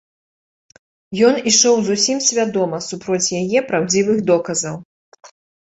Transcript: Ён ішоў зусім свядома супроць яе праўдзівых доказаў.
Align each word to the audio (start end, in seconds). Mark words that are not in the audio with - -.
Ён 1.27 1.37
ішоў 1.51 1.75
зусім 1.91 2.17
свядома 2.29 2.81
супроць 2.89 3.33
яе 3.43 3.65
праўдзівых 3.71 4.17
доказаў. 4.33 4.75